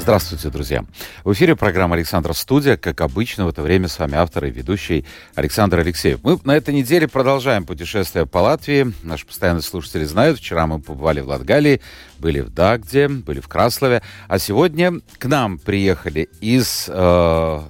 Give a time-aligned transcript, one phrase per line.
[0.00, 0.86] Здравствуйте, друзья.
[1.24, 2.78] В эфире программа «Александр Студия».
[2.78, 5.04] Как обычно, в это время с вами автор и ведущий
[5.34, 6.20] Александр Алексеев.
[6.22, 8.94] Мы на этой неделе продолжаем путешествие по Латвии.
[9.02, 11.82] Наши постоянные слушатели знают, вчера мы побывали в Латгалии,
[12.18, 14.02] были в Дагде, были в Краслове.
[14.26, 16.86] А сегодня к нам приехали из...
[16.88, 17.60] Э,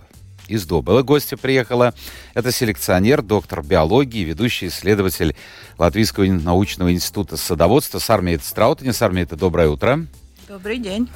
[0.47, 1.95] из Добыла гостья приехала.
[2.35, 5.37] Это селекционер, доктор биологии, ведущий исследователь
[5.79, 8.93] Латвийского научного института садоводства Сармия Страутани.
[8.93, 10.07] Сармия, это доброе утро.
[10.49, 11.09] Добрый день.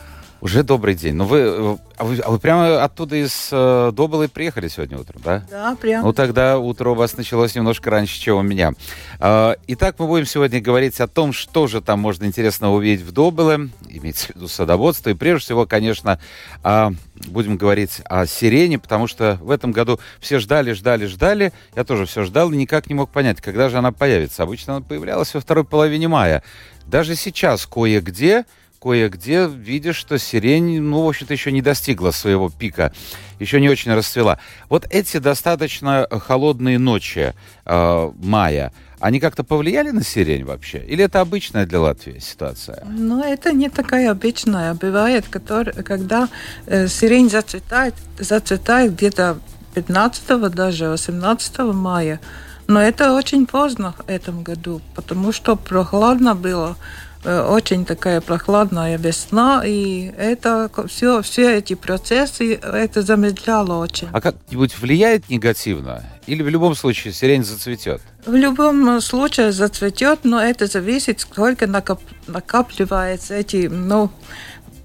[0.44, 1.14] Уже добрый день.
[1.14, 5.42] Ну вы, а вы, а вы прямо оттуда из э, Добылы приехали сегодня утром, да?
[5.50, 6.04] Да, прямо.
[6.04, 8.74] Ну тогда утро у вас началось немножко раньше, чем у меня.
[9.20, 13.10] Э, итак, мы будем сегодня говорить о том, что же там можно интересного увидеть в
[13.10, 15.08] Добыле, имеется в виду садоводство.
[15.08, 16.20] И прежде всего, конечно,
[16.62, 16.90] э,
[17.28, 21.54] будем говорить о сирене, потому что в этом году все ждали, ждали, ждали.
[21.74, 24.42] Я тоже все ждал и никак не мог понять, когда же она появится.
[24.42, 26.42] Обычно она появлялась во второй половине мая.
[26.84, 28.44] Даже сейчас кое-где
[28.84, 32.92] кое-где видишь, что сирень, ну, в общем-то, еще не достигла своего пика,
[33.40, 34.38] еще не очень расцвела.
[34.68, 37.32] Вот эти достаточно холодные ночи
[37.64, 40.78] э, мая, они как-то повлияли на сирень вообще?
[40.78, 42.84] Или это обычная для Латвии ситуация?
[42.86, 44.74] Ну, это не такая обычная.
[44.74, 46.28] Бывает, который, когда
[46.66, 49.38] э, сирень зацветает, зацветает где-то
[49.74, 52.20] 15 даже 18 мая.
[52.66, 56.76] Но это очень поздно в этом году, потому что прохладно было.
[57.24, 64.08] Э, очень такая прохладная весна, и это все, все эти процессы это замедляло очень.
[64.12, 66.04] А как-нибудь влияет негативно?
[66.26, 68.02] Или в любом случае сирень зацветет?
[68.26, 74.10] В любом случае зацветет, но это зависит, сколько накоп, накапливается эти, ну,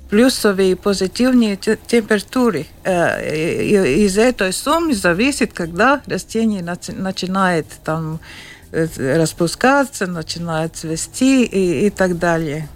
[0.09, 2.67] плюсовые и позитивные температуры.
[2.85, 8.23] Э, из этой суммы зависит, когда растение начинает там Э,
[8.71, 12.67] распускаться, начинает цвести и, и так далее.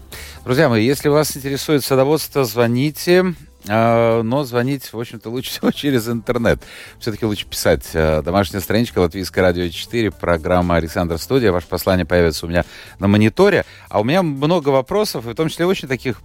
[0.46, 3.36] Друзья мои, если вас интересует садоводство, звоните.
[3.68, 6.62] А, но звонить, в общем-то, лучше всего через интернет.
[7.00, 7.86] Все-таки лучше писать.
[7.94, 11.52] Э, домашняя страничка Латвийское радио 4, программа Александр Студия.
[11.52, 12.66] Ваше послание появится у меня
[13.00, 13.66] на мониторе.
[13.90, 16.22] А у меня много вопросов, в том числе очень таких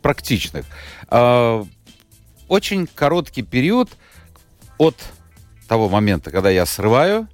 [0.00, 0.64] практичных.
[1.08, 1.64] А,
[2.48, 3.90] очень короткий период
[4.78, 4.96] от
[5.66, 7.28] того момента, когда я срываю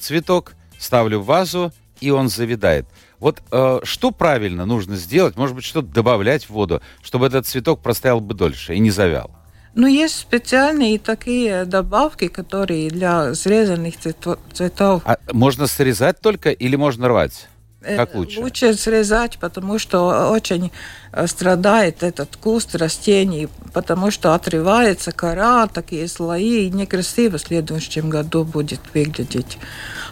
[0.00, 2.86] цветок, ставлю в вазу, и он завидает.
[3.18, 5.36] Вот э, что правильно нужно сделать?
[5.36, 9.30] Может быть, что-то добавлять в воду, чтобы этот цветок простоял бы дольше и не завял?
[9.74, 15.02] Ну, есть специальные такие добавки, которые для срезанных цветов.
[15.04, 17.48] А можно срезать только или можно рвать?
[17.80, 18.40] Э, как лучше?
[18.40, 20.72] Лучше срезать, потому что очень
[21.12, 28.10] э, страдает этот куст растений, потому что отрывается кора, такие слои, и некрасиво в следующем
[28.10, 29.58] году будет выглядеть.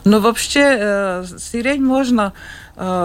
[0.04, 2.32] Но вообще э, сирень можно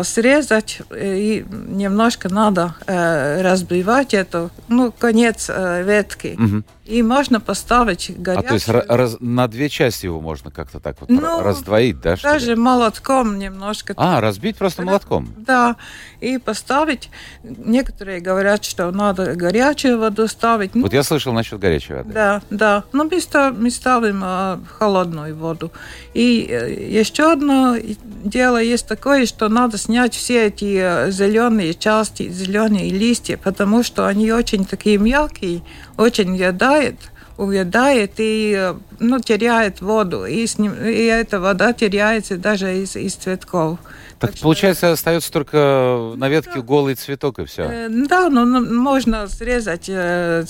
[0.04, 6.38] срезать э, и немножко надо э, разбивать эту, ну, конец э, ветки.
[6.38, 6.64] Угу.
[6.92, 8.46] И можно поставить горячую.
[8.46, 12.18] А то есть раз, на две части его можно как-то так вот ну, раздвоить, да?
[12.22, 13.94] Даже молотком немножко.
[13.96, 15.30] А, разбить просто молотком?
[15.38, 15.78] Да,
[16.20, 17.10] и поставить.
[17.44, 20.74] Некоторые говорят, что надо горячую воду ставить.
[20.74, 22.12] Вот я слышал насчет горячей воды.
[22.12, 22.84] Да, да.
[22.92, 23.22] Но мы,
[23.58, 25.72] мы ставим э, холодную воду.
[26.14, 32.30] И э, еще одно дело есть такое, что надо снять все эти э, зеленые части,
[32.30, 35.62] зеленые листья, потому что они очень такие мягкие,
[35.98, 36.96] очень въедает,
[37.41, 40.25] увядает и э, ну, теряет воду.
[40.25, 43.79] И, с ним, и эта вода теряется даже из, из цветков.
[44.19, 44.94] Так, так получается, что...
[44.94, 46.62] остается только на ветке да.
[46.62, 47.63] голый цветок и все.
[47.63, 50.46] Э, да, но ну, можно срезать э,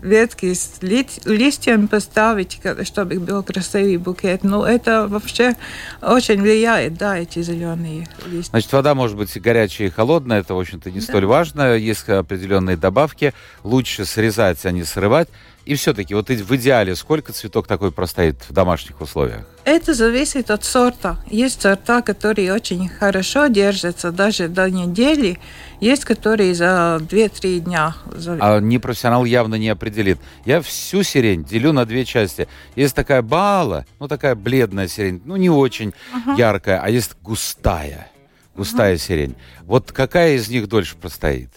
[0.00, 4.44] ветки с ли, листьями, поставить, чтобы был красивый букет.
[4.44, 5.56] Но это вообще
[6.00, 8.50] очень влияет, да, эти зеленые листья.
[8.50, 11.06] Значит, вода может быть горячая и холодная, это, в общем-то, не да.
[11.06, 11.74] столь важно.
[11.74, 13.34] Есть определенные добавки.
[13.64, 15.28] Лучше срезать, а не срывать.
[15.66, 19.46] И все-таки, вот в идеале, сколько цветок такой простоит в домашних условиях?
[19.64, 21.22] Это зависит от сорта.
[21.28, 25.38] Есть сорта, которые очень хорошо держатся даже до недели.
[25.80, 27.94] Есть, которые за 2-3 дня.
[28.40, 30.18] А непрофессионал явно не определит.
[30.46, 32.48] Я всю сирень делю на две части.
[32.74, 36.38] Есть такая бала, ну такая бледная сирень, ну не очень uh-huh.
[36.38, 38.10] яркая, а есть густая,
[38.56, 38.98] густая uh-huh.
[38.98, 39.36] сирень.
[39.62, 41.50] Вот какая из них дольше простоит?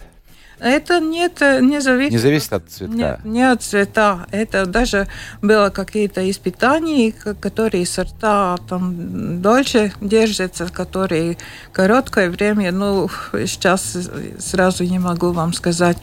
[0.63, 2.13] Это нет, не зависит.
[2.13, 2.93] Не зависит от цвета?
[2.93, 4.25] Нет, не от цвета.
[4.31, 5.09] Это даже
[5.41, 11.37] было какие-то испытания, которые сорта там дольше держатся, которые
[11.73, 13.97] короткое время, ну, сейчас
[14.39, 15.97] сразу не могу вам сказать.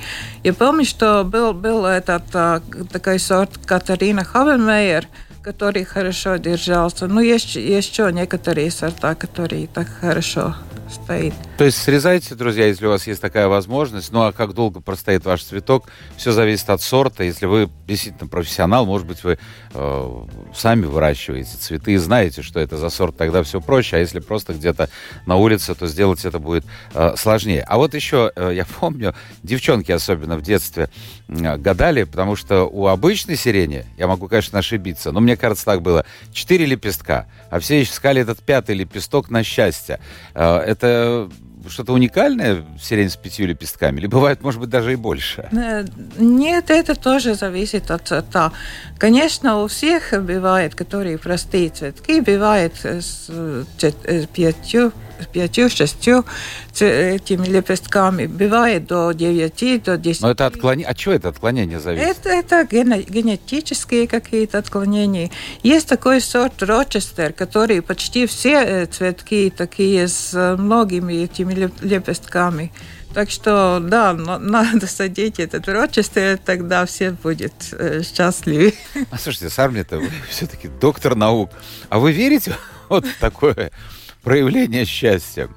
[0.44, 2.60] Я помню, что был, был этот а,
[2.92, 5.08] такой сорт Катарина Хавемейер,
[5.40, 7.06] который хорошо держался.
[7.06, 10.54] Ну, есть еще некоторые сорта, которые так хорошо
[10.90, 11.32] стоит.
[11.60, 14.12] То есть срезайте, друзья, если у вас есть такая возможность.
[14.12, 17.22] Ну а как долго простоит ваш цветок, все зависит от сорта.
[17.22, 19.38] Если вы действительно профессионал, может быть, вы
[19.74, 20.24] э,
[20.54, 23.96] сами выращиваете цветы и знаете, что это за сорт, тогда все проще.
[23.96, 24.88] А если просто где-то
[25.26, 26.64] на улице, то сделать это будет
[26.94, 27.62] э, сложнее.
[27.68, 30.88] А вот еще, э, я помню, девчонки особенно в детстве
[31.28, 35.82] э, гадали, потому что у обычной сирени, я могу, конечно, ошибиться, но мне кажется, так
[35.82, 40.00] было, четыре лепестка, а все искали этот пятый лепесток на счастье.
[40.32, 41.28] Э, это
[41.68, 44.00] что-то уникальное сирень с пятью лепестками?
[44.00, 45.48] Или бывает, может быть, даже и больше?
[45.52, 45.84] Э,
[46.18, 48.52] нет, это тоже зависит от цвета.
[48.98, 53.64] Конечно, у всех бывает, которые простые цветки, бывает с э,
[54.32, 54.92] пятью
[55.26, 56.24] пятью, шестью
[56.78, 58.26] этими лепестками.
[58.26, 60.24] Бывает до девяти, до десяти.
[60.24, 60.88] Но это отклонение.
[60.88, 62.24] От чего это отклонение зависит?
[62.24, 65.30] Это, это генетические какие-то отклонения.
[65.62, 72.72] Есть такой сорт Рочестер, который почти все цветки такие с многими этими лепестками.
[73.12, 78.74] Так что, да, надо садить этот Рочестер, тогда все будет э, счастливы.
[79.10, 81.50] А слушайте, Сармлета, вы все-таки доктор наук.
[81.88, 82.54] А вы верите
[82.88, 83.72] вот в такое
[84.22, 85.48] проявление счастья.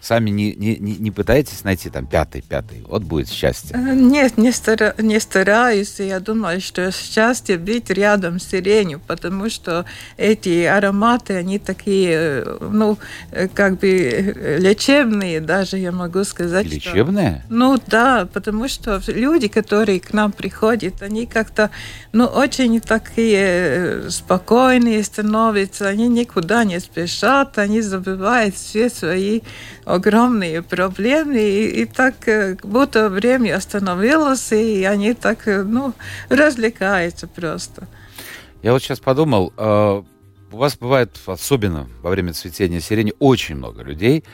[0.00, 2.82] Сами не, не, не пытаетесь найти там пятый, пятый.
[2.88, 3.76] Вот будет счастье.
[3.76, 6.00] Э, нет, не, стара, не стараюсь.
[6.00, 9.84] Я думаю, что счастье быть рядом с сиренью, потому что
[10.16, 12.96] эти ароматы, они такие, э, ну,
[13.30, 16.64] э, как бы лечебные даже, я могу сказать.
[16.64, 17.42] Лечебные?
[17.44, 21.68] Что, ну да, потому что люди, которые к нам приходят, они как-то,
[22.12, 29.42] ну, очень такие спокойные становятся, они никуда не спешат, они забывают все свои
[29.94, 35.94] огромные проблемы, и, и так э, будто время остановилось, и они так, э, ну,
[36.28, 37.86] развлекаются просто.
[38.62, 40.02] Я вот сейчас подумал, э,
[40.52, 44.24] у вас бывает, особенно во время цветения сирени, очень много людей,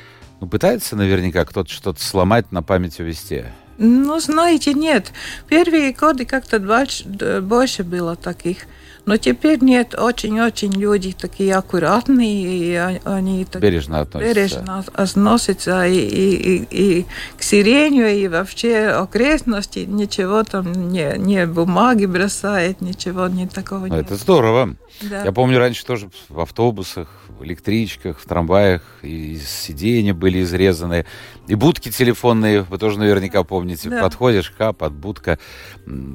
[0.41, 3.45] ну, пытается наверняка кто-то что-то сломать, на память увести.
[3.79, 5.13] Ну, знаете, нет.
[5.49, 8.67] Первые годы как-то больше, больше было таких.
[9.07, 14.35] Но теперь нет, очень-очень люди такие аккуратные, и они так бережно относятся.
[14.35, 17.07] Бережно относятся и, и, и, и
[17.39, 23.95] к сиренью, и вообще окрестности, ничего там не, не бумаги бросает, ничего не такого ну,
[23.95, 24.07] нет.
[24.07, 24.75] Это здорово.
[25.03, 25.25] Да.
[25.25, 31.07] Я помню раньше тоже в автобусах, в электричках, в трамваях, и сиденья были изрезаны,
[31.47, 34.01] и будки телефонные, вы тоже наверняка помните, да.
[34.01, 35.39] подходишь, кап, будка,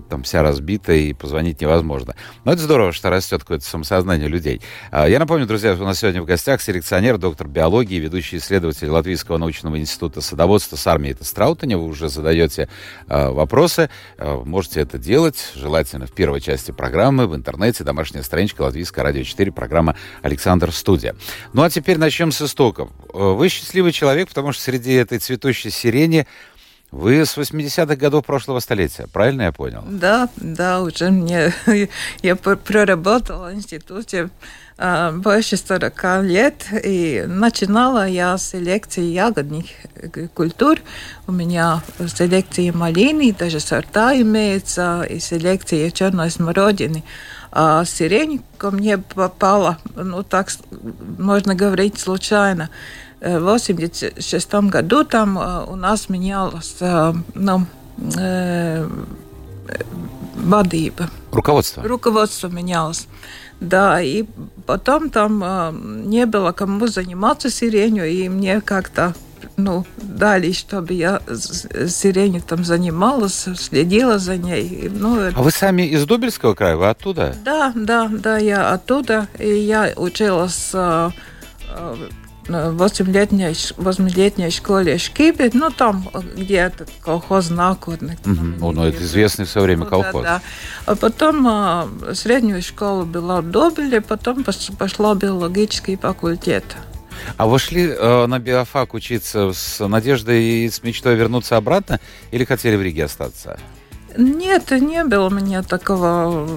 [0.09, 2.15] там вся разбита, и позвонить невозможно.
[2.43, 4.61] Но это здорово, что растет какое-то самосознание людей.
[4.89, 9.37] А, я напомню, друзья, у нас сегодня в гостях селекционер, доктор биологии, ведущий исследователь Латвийского
[9.37, 11.77] научного института садоводства с армией Страутаня.
[11.77, 12.67] Вы уже задаете
[13.07, 18.63] а, вопросы, а, можете это делать, желательно в первой части программы, в интернете, домашняя страничка
[18.63, 21.15] Латвийское радио 4, программа «Александр Студия».
[21.53, 22.89] Ну а теперь начнем с истоков.
[23.13, 26.25] Вы счастливый человек, потому что среди этой цветущей сирени
[26.91, 29.83] вы с 80-х годов прошлого столетия, правильно я понял?
[29.87, 31.53] Да, да, уже мне...
[32.21, 34.29] Я проработала в институте
[34.77, 39.65] а, больше 40 лет, и начинала я с селекции ягодных
[39.95, 40.79] э, культур.
[41.27, 47.03] У меня селекция малины, даже сорта имеется, и селекция черной смородины.
[47.51, 50.49] А сирень ко мне попала, ну так
[51.17, 52.69] можно говорить, случайно.
[53.21, 56.77] В 86 году там у нас менялась
[57.35, 57.67] ну,
[60.35, 61.09] vadība.
[61.31, 61.83] Руководство.
[61.83, 63.07] Руководство менялось.
[63.59, 64.25] Да, и
[64.65, 69.13] потом там э, не было кому заниматься сиренью, и мне как-то
[69.55, 71.21] ну, дали, чтобы я
[71.87, 74.89] сиренью там занималась, следила за ней.
[74.91, 76.75] Ну, а вы сами из Дубельского края?
[76.75, 77.35] Вы оттуда?
[77.45, 79.27] Да, да, да, я оттуда.
[79.37, 81.11] И я училась э,
[82.51, 88.19] восьмилетней, восьмилетней школе Шкибе, ну там, где этот колхоз Накодник.
[88.25, 88.73] Угу.
[88.73, 90.23] Ну, это известный все время колхоз.
[90.23, 90.41] Да, да.
[90.85, 94.43] А потом а, среднюю школу была в Добеле, потом
[94.77, 96.65] пошла биологический факультет.
[97.37, 101.99] А вы шли э, на биофак учиться с надеждой и с мечтой вернуться обратно
[102.31, 103.59] или хотели в Риге остаться?
[104.17, 106.47] Нет, не было у меня такого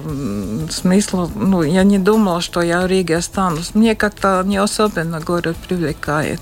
[0.69, 1.29] смысла.
[1.35, 3.75] Ну, я не думала, что я в Риге останусь.
[3.75, 6.41] Мне как-то не особенно город привлекает.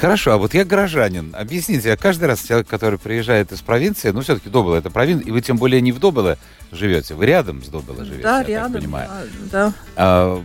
[0.00, 1.34] Хорошо, а вот я горожанин.
[1.36, 5.30] Объясните, а каждый раз человек, который приезжает из провинции, ну, все-таки Добыло это провинция, и
[5.30, 6.38] вы тем более не в Добыло
[6.70, 9.08] живете, вы рядом с Добыло живете, Да, я рядом, так понимаю.
[9.50, 9.66] да.
[9.66, 9.72] да.
[9.96, 10.42] А,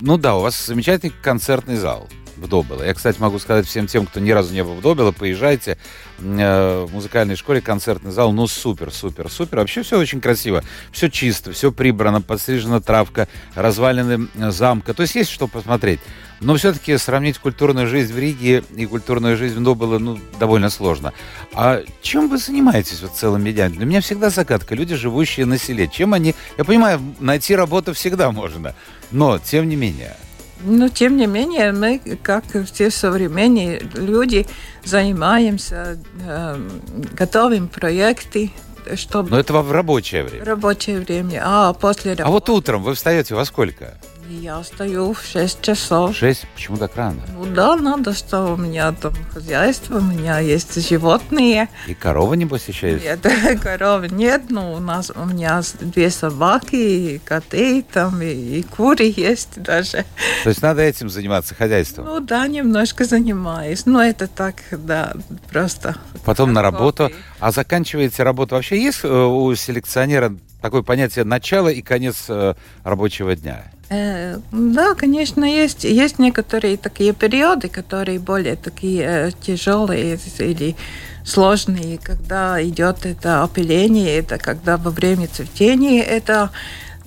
[0.00, 2.82] ну да, у вас замечательный концертный зал в Добыло.
[2.82, 5.78] Я, кстати, могу сказать всем тем, кто ни разу не был в Добыло, поезжайте
[6.18, 9.58] э, в музыкальной школе, концертный зал, ну супер, супер, супер.
[9.58, 14.94] Вообще все очень красиво, все чисто, все прибрано, подстрижена травка, развалины э, замка.
[14.94, 16.00] То есть есть что посмотреть.
[16.40, 21.12] Но все-таки сравнить культурную жизнь в Риге и культурную жизнь в Добыло, ну, довольно сложно.
[21.52, 23.74] А чем вы занимаетесь вот целыми днями?
[23.74, 24.74] Для меня всегда загадка.
[24.74, 25.88] Люди, живущие на селе.
[25.88, 26.34] Чем они...
[26.56, 28.74] Я понимаю, найти работу всегда можно.
[29.10, 30.16] Но, тем не менее...
[30.60, 34.46] Но, тем не менее, мы, как все современные люди,
[34.84, 36.68] занимаемся, э,
[37.12, 38.50] готовим проекты,
[38.96, 39.30] чтобы...
[39.30, 40.44] Но это в рабочее время.
[40.44, 41.42] Рабочее время.
[41.44, 42.28] А после работы...
[42.28, 43.98] А вот утром вы встаете во сколько?
[44.30, 46.14] Я стою в 6 часов.
[46.14, 46.46] 6?
[46.54, 47.22] Почему так рано?
[47.32, 51.70] Ну да, надо, что у меня там хозяйство, у меня есть животные.
[51.86, 53.04] И корова, небось, еще есть?
[53.04, 53.26] Нет,
[53.62, 59.14] коровы нет, но у нас у меня две собаки, и коты там, и, и куры
[59.16, 60.04] есть даже.
[60.42, 62.04] То есть надо этим заниматься, хозяйством?
[62.04, 65.14] Ну да, немножко занимаюсь, но это так, да,
[65.50, 65.96] просто.
[66.26, 67.10] Потом на работу.
[67.40, 68.56] А заканчиваете работу?
[68.56, 72.54] Вообще есть э, у селекционера такое понятие начала и конец э,
[72.84, 73.64] рабочего дня?
[73.90, 80.76] Э, да, конечно, есть, есть некоторые такие периоды, которые более такие э, тяжелые или
[81.24, 86.50] сложные, когда идет это опыление, это когда во время цветения это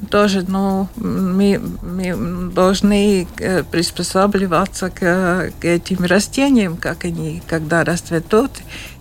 [0.09, 8.51] тоже ну, мы, мы должны э, приспосабливаться к, к этим растениям, как они когда расцветут.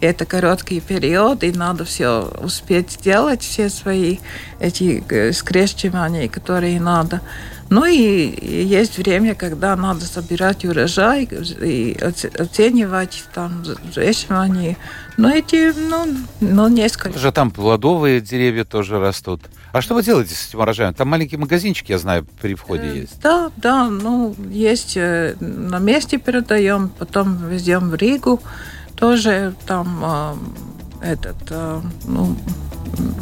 [0.00, 4.18] И это короткий период, и надо все успеть сделать, все свои
[4.58, 7.22] эти скрещивания, которые надо.
[7.70, 14.76] Ну и, есть время, когда надо собирать урожай и оценивать там взвешивание.
[15.16, 16.08] Но эти, ну,
[16.40, 17.16] ну несколько.
[17.16, 19.42] Же там плодовые деревья тоже растут.
[19.72, 20.94] А что вы делаете с этим урожаем?
[20.94, 23.20] Там маленький магазинчик, я знаю, при входе э, есть.
[23.22, 28.40] Да, да, ну, есть э, на месте передаем, потом везем в Ригу.
[28.96, 30.40] Тоже там
[31.02, 32.36] э, этот, э, ну,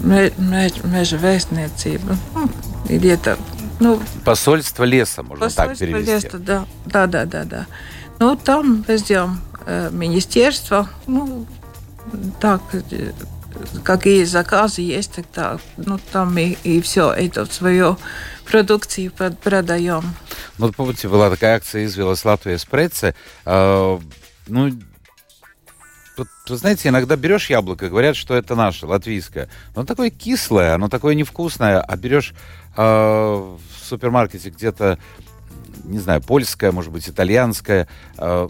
[0.03, 1.91] межвестница,
[2.35, 2.49] ну,
[2.89, 3.37] это
[3.81, 6.27] ну, посольство леса, можно посольство так перевести.
[6.27, 7.67] Леса, да, да, да, да, да.
[8.19, 11.47] Ну, там везем э, министерство, ну,
[12.41, 13.13] так, э,
[13.85, 17.99] какие заказы есть, тогда, ну, там и, и все это в свою
[18.45, 20.03] продукцию продаем.
[20.59, 23.15] Ну, помните, была такая акция «Извелась Латвия Спреце».
[23.45, 23.99] Э,
[24.47, 24.71] ну,
[26.19, 29.49] Тут, вы знаете, иногда берешь яблоко, говорят, что это наше, латвийское.
[29.77, 32.35] Но оно такое кислое, оно такое невкусное, а берешь
[32.77, 34.99] э, в супермаркете где-то,
[35.85, 38.49] не знаю, польское, может быть, итальянское, э,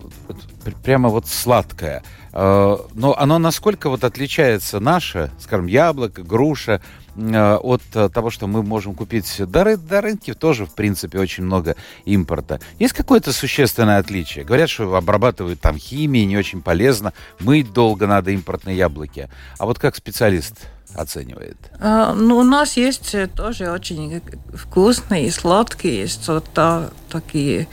[0.82, 2.02] прямо вот сладкое.
[2.32, 6.80] Э, но оно насколько вот отличается наше, скажем, яблоко, груша,
[7.18, 11.76] от э, того, что мы можем купить до, до рынки, тоже, в принципе, очень много
[12.04, 12.60] импорта.
[12.78, 14.44] Есть какое-то существенное отличие?
[14.44, 19.28] Говорят, что обрабатывают там химией, не очень полезно, мыть долго надо импортные яблоки.
[19.58, 20.54] А вот как специалист
[20.94, 21.56] оценивает?
[21.80, 24.22] А, ну, у нас есть тоже очень
[24.54, 27.68] вкусные и сладкие сорта, такие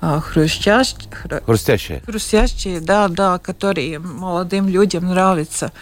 [0.00, 1.10] а, хрустящие.
[1.44, 2.00] Хрустящие?
[2.00, 5.72] Хрустящие, да, да, которые молодым людям нравятся.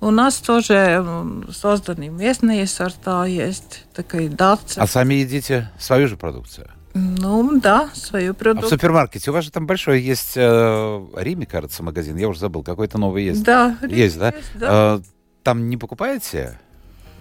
[0.00, 1.04] У нас тоже
[1.50, 4.82] созданы местные сорта, есть такая датца.
[4.82, 6.70] А сами едите свою же продукцию?
[6.94, 8.66] Ну, да, свою продукцию.
[8.66, 12.16] А в супермаркете у вас же там большой есть э, Риме, кажется, магазин.
[12.16, 13.42] Я уже забыл, какой-то новый есть.
[13.42, 14.28] Да, есть, да?
[14.28, 14.96] Есть, да.
[14.96, 15.00] Э,
[15.42, 16.58] там не покупаете?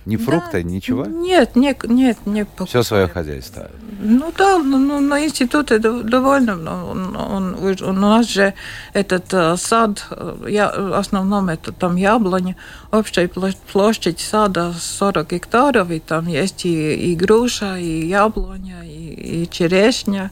[0.05, 0.61] Ни фрукта, да.
[0.61, 1.05] ничего?
[1.05, 2.67] Нет, нет, нет, не покупаю.
[2.67, 3.71] Все свое хозяйство?
[3.99, 6.85] Ну да, ну, ну на институте довольно.
[6.85, 8.53] Он, он, у нас же
[8.93, 12.55] этот э, сад, э, я, в основном это там яблони,
[12.91, 19.49] общая площадь сада 40 гектаров, и там есть и, и груша, и яблоня, и, и
[19.49, 20.31] черешня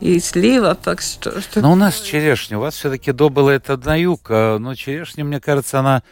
[0.00, 1.32] и слива, так что...
[1.56, 5.40] Но у нас черешня, у вас все-таки добыла это на юг, а, но черешня, мне
[5.40, 6.02] кажется, она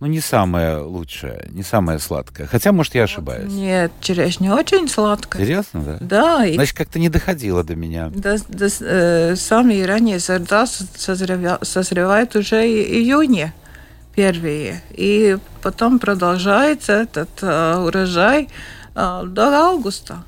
[0.00, 2.46] ну, не самая лучшая, не самая сладкая.
[2.46, 3.52] Хотя, может, я ошибаюсь.
[3.52, 5.44] Нет, черешня очень сладкая.
[5.44, 5.98] Серьезно, да?
[6.00, 6.52] Да.
[6.54, 8.10] Значит, как-то не доходило до меня.
[8.14, 13.52] Да, да, э, самые ранние сорта созревают, созревают уже июне
[14.14, 14.82] первые.
[14.90, 18.48] И потом продолжается этот э, урожай
[18.94, 20.24] э, до августа.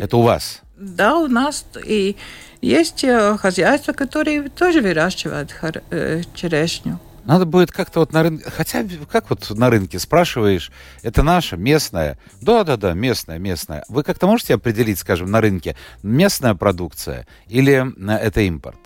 [0.00, 0.60] Это у вас?
[0.76, 1.64] Да, у нас.
[1.84, 2.16] И
[2.60, 5.52] есть э, хозяйства, которые тоже выращивают
[5.90, 7.00] э, черешню.
[7.24, 10.70] Надо будет как-то вот на рынке, хотя как вот на рынке спрашиваешь,
[11.02, 12.18] это наша, местная?
[12.40, 13.84] Да-да-да, местная, местная.
[13.88, 18.78] Вы как-то можете определить, скажем, на рынке, местная продукция или э, это импорт?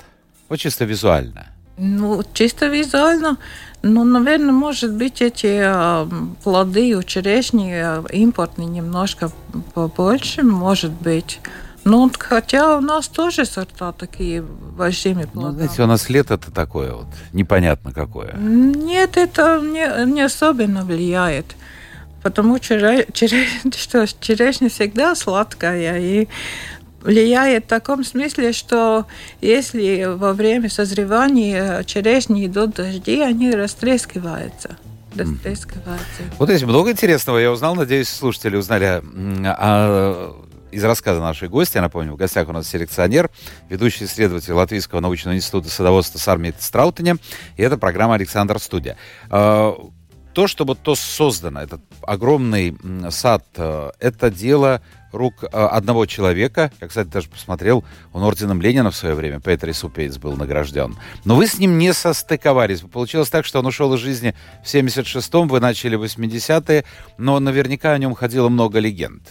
[0.48, 1.46] Вот чисто визуально.
[1.76, 3.36] Ну, чисто визуально,
[3.82, 6.06] ну, наверное, может быть, эти э,
[6.42, 9.30] плоды у черешни э, импортные немножко
[9.74, 11.40] побольше, может быть.
[11.84, 15.52] Ну, хотя у нас тоже сорта такие большими плодами.
[15.52, 18.34] Ну, знаете, у нас лето-то такое вот, непонятно какое.
[18.36, 21.54] Нет, это не, не особенно влияет.
[22.22, 22.76] Потому что
[23.12, 26.00] черешня всегда сладкая.
[26.00, 26.28] И
[27.02, 29.06] влияет в таком смысле, что
[29.42, 34.78] если во время созревания черешни идут дожди, они растрескиваются.
[35.14, 36.22] Растрескиваются.
[36.38, 37.74] Вот здесь много интересного я узнал.
[37.74, 39.02] Надеюсь, слушатели узнали
[39.44, 40.34] о
[40.74, 43.30] из рассказа нашей гости, я напомню, в гостях у нас селекционер,
[43.68, 47.16] ведущий исследователь Латвийского научного института садоводства Сармии Страутене,
[47.56, 48.96] и это программа «Александр Студия».
[49.30, 49.74] А,
[50.34, 52.76] то, чтобы то создано, этот огромный
[53.10, 56.72] сад, э, это дело рук э, одного человека.
[56.80, 60.96] Я, кстати, даже посмотрел, он орденом Ленина в свое время, Петр Супейц был награжден.
[61.24, 62.80] Но вы с ним не состыковались.
[62.80, 66.84] Получилось так, что он ушел из жизни в 76-м, вы начали в 80-е,
[67.16, 69.22] но наверняка о нем ходило много легенд.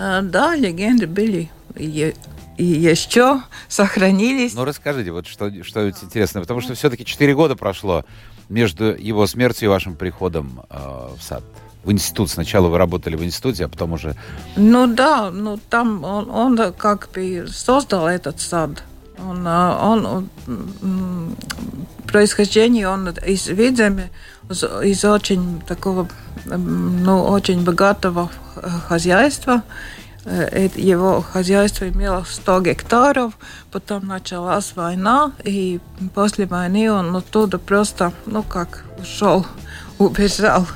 [0.00, 1.50] А, да, легенды были.
[1.76, 2.14] И,
[2.56, 4.54] еще сохранились.
[4.54, 8.04] Ну, расскажите, вот что, что интересно, потому что все-таки 4 года прошло
[8.50, 10.76] между его смертью и вашим приходом э,
[11.18, 11.42] в сад?
[11.84, 12.28] В институт.
[12.28, 14.14] Сначала вы работали в институте, а потом уже...
[14.56, 18.82] Ну да, ну там он, он как бы создал этот сад.
[19.18, 21.36] Он, а, он, он
[22.06, 24.10] происхождение, он из Видземи,
[24.50, 26.08] из очень такого,
[26.44, 28.30] ну, очень богатого
[28.88, 29.62] хозяйства.
[30.24, 33.38] Его хозяйство имело 100 гектаров,
[33.70, 35.80] потом началась война, и
[36.14, 39.46] после войны он оттуда просто, ну как, ушел,
[39.98, 40.66] убежал.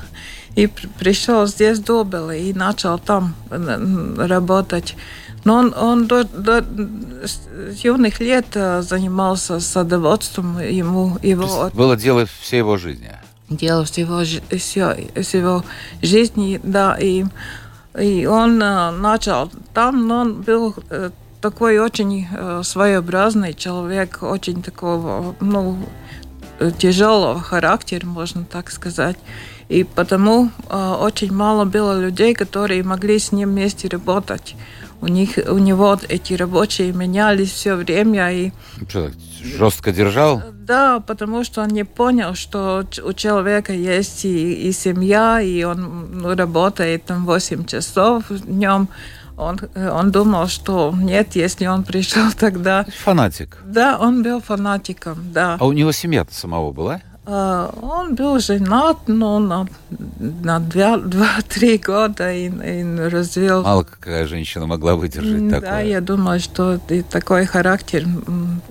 [0.55, 3.35] И пришел здесь до Белы и начал там
[4.17, 4.95] работать.
[5.43, 6.65] Но он, он до, до
[7.83, 10.59] юных лет занимался садоводством.
[10.59, 11.69] Ему, его...
[11.73, 13.11] было дело всей его жизни?
[13.49, 15.63] Дело всего, всего
[16.01, 16.97] жизни, да.
[16.99, 17.25] И
[17.99, 21.11] и он э, начал там, но он был э,
[21.41, 25.77] такой очень э, своеобразный человек, очень такого, ну,
[26.77, 29.17] тяжелого характера, можно так сказать.
[29.67, 34.55] И потому очень мало было людей, которые могли с ним вместе работать.
[35.05, 38.33] У, них, у него эти рабочие менялись все время.
[38.33, 38.51] И...
[38.89, 39.11] Что,
[39.43, 40.41] жестко держал?
[40.51, 46.09] Да, потому что он не понял, что у человека есть и, и семья, и он
[46.11, 48.89] ну, работает там 8 часов днем.
[49.37, 52.87] Он, он думал, что нет, если он пришел тогда...
[53.03, 53.59] Фанатик.
[53.63, 55.57] Да, он был фанатиком, да.
[55.59, 57.01] А у него семья-то самого была?
[57.25, 59.67] Uh, он был женат, но на,
[60.19, 63.63] на два-три года и, и развел.
[63.63, 65.69] Мало какая женщина могла выдержать да, такое.
[65.71, 68.05] Да, я думаю, что и такой характер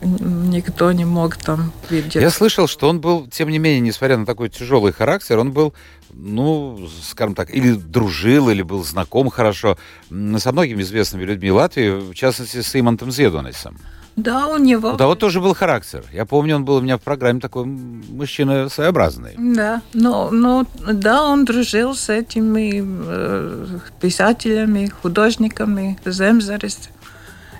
[0.03, 2.15] никто не мог там видеть.
[2.15, 5.75] Я слышал, что он был, тем не менее, несмотря на такой тяжелый характер, он был,
[6.13, 9.77] ну, скажем так, или дружил, или был знаком хорошо
[10.11, 13.79] со многими известными людьми Латвии, в частности, с Имантом Зедонесом.
[14.17, 14.93] Да, у него.
[14.93, 16.05] У того тоже был характер.
[16.13, 19.35] Я помню, он был у меня в программе такой мужчина своеобразный.
[19.37, 26.91] Да, но, но да, он дружил с этими э, писателями, художниками, Земзарис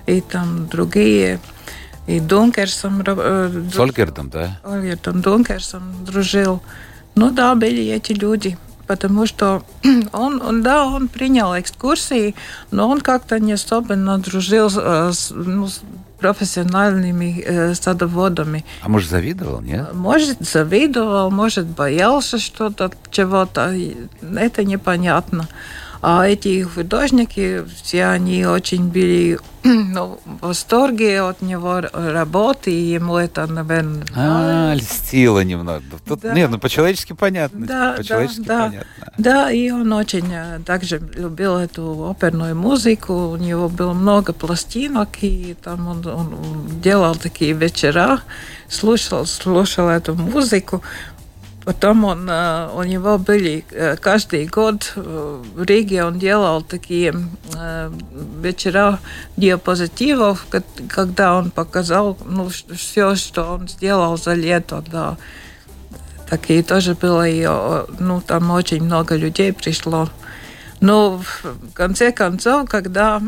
[0.05, 1.39] и там другие.
[2.07, 3.03] И Дункерсом.
[3.05, 4.59] Э, с Ольгертом, да?
[4.63, 6.61] Ольгертом Дункерсом дружил.
[7.15, 8.57] Ну да, были эти люди
[8.87, 9.63] потому что
[10.13, 12.35] он, он, да, он принял экскурсии,
[12.71, 15.81] но он как-то не особенно дружил э, с, ну, с
[16.19, 18.63] профессиональными э, садоводами.
[18.81, 19.93] А может, завидовал, нет?
[19.93, 23.73] Может, завидовал, может, боялся что-то, чего-то.
[24.21, 25.47] Это непонятно.
[26.07, 33.17] А эти художники, все они очень были ну, в восторге от него работы, и ему
[33.17, 35.81] это, наверное, А, льстило немного.
[36.07, 36.33] Тут, да.
[36.33, 37.65] Нет, ну по-человечески понятно.
[37.65, 39.13] Да, по-человечески да, понятно.
[39.17, 45.09] Да, и он очень э, также любил эту оперную музыку, у него было много пластинок,
[45.21, 48.21] и там он, он делал такие вечера,
[48.69, 50.83] слушал, слушал эту музыку.
[51.65, 53.65] Потом он, у него были
[53.99, 57.13] каждый год в Риге он делал такие
[58.39, 58.99] вечера
[59.35, 60.45] диапозитивов,
[60.87, 64.83] когда он показал ну, все, что он сделал за лето.
[64.91, 65.17] Да.
[66.29, 67.45] Такие тоже было, и,
[67.99, 70.09] ну, там очень много людей пришло.
[70.81, 73.21] Но в конце концов, когда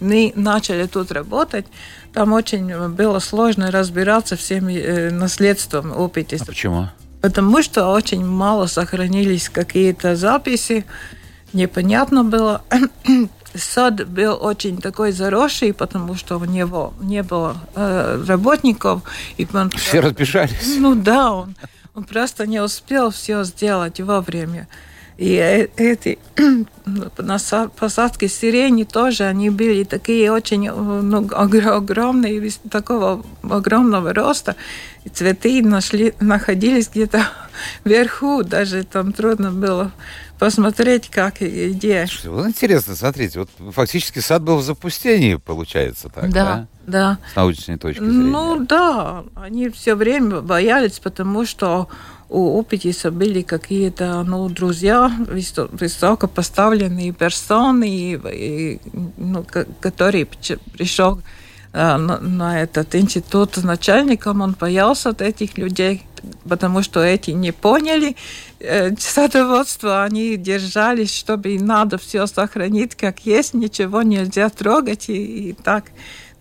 [0.00, 1.66] мы начали тут работать,
[2.12, 6.36] там очень было сложно разбираться всеми наследством опыта.
[6.40, 6.88] А почему?
[7.20, 10.84] Потому что очень мало сохранились какие-то записи,
[11.52, 12.62] непонятно было.
[13.54, 19.02] сад был очень такой заросший, потому что у него не было э, работников.
[19.36, 20.76] И он, все разбежались.
[20.78, 21.56] Ну да, он,
[21.94, 24.68] он просто не успел все сделать вовремя.
[25.20, 26.18] И э, эти
[27.78, 34.56] посадки сирени тоже, они были такие очень ну, огромные, такого огромного роста.
[35.04, 37.28] И цветы нашли, находились где-то
[37.84, 39.92] вверху, даже там трудно было
[40.38, 42.06] посмотреть, как и где.
[42.24, 46.44] Вот интересно, смотрите, вот фактически сад был в запустении, получается так, да?
[46.44, 47.18] Да, да.
[47.34, 48.22] С научной точки зрения.
[48.22, 51.90] Ну да, они все время боялись, потому что
[52.30, 55.12] у Упитиса были какие-то ну, друзья,
[55.72, 58.80] высоко поставленные персоны, и, и,
[59.16, 59.44] ну,
[59.80, 61.20] которые пришел
[61.72, 66.02] на, на этот институт с начальником, он боялся от этих людей,
[66.48, 68.16] потому что эти не поняли
[68.58, 75.52] э, садоводство, они держались, чтобы надо все сохранить как есть, ничего нельзя трогать, и, и
[75.52, 75.86] так,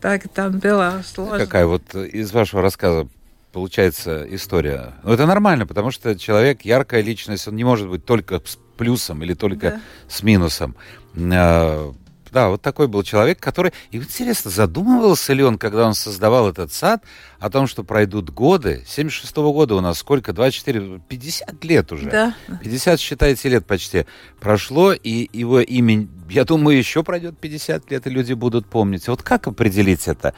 [0.01, 1.39] так там было сложно.
[1.39, 3.07] Какая вот из вашего рассказа
[3.51, 4.93] получается история?
[5.03, 9.23] Ну, это нормально, потому что человек, яркая личность, он не может быть только с плюсом
[9.23, 9.81] или только да.
[10.07, 10.75] с минусом.
[11.15, 11.93] А,
[12.31, 13.73] да, вот такой был человек, который...
[13.91, 17.03] И интересно, задумывался ли он, когда он создавал этот сад,
[17.39, 18.83] о том, что пройдут годы?
[18.87, 20.33] 76 -го года у нас сколько?
[20.33, 22.09] 24, 50 лет уже.
[22.09, 22.35] Да.
[22.61, 24.05] 50, считайте, лет почти
[24.39, 29.07] прошло, и его имя, я думаю, еще пройдет 50 лет, и люди будут помнить.
[29.07, 30.33] Вот как определить это?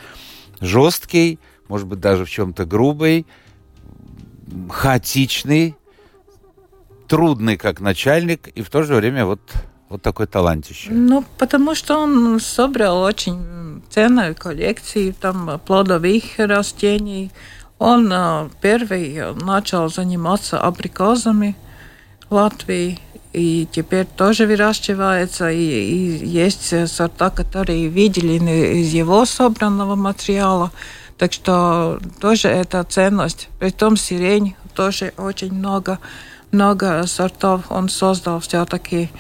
[0.61, 1.39] Жесткий,
[1.71, 3.25] может быть, даже в чем-то грубый,
[4.69, 5.77] хаотичный,
[7.07, 9.39] трудный как начальник, и в то же время вот
[9.87, 10.89] вот такой талантище?
[10.91, 17.31] Ну, потому что он собрал очень ценную коллекцию там плодовых растений.
[17.79, 21.55] Он э, первый начал заниматься абрикозами
[22.29, 22.99] Латвии.
[23.31, 25.49] И теперь тоже выращивается.
[25.49, 28.33] И, и есть сорта, которые видели
[28.81, 30.71] из его собранного материала.
[31.21, 33.49] Так что тоже это ценность.
[33.59, 35.99] Притом сирень тоже очень много,
[36.51, 39.11] много сортов он создал все-таки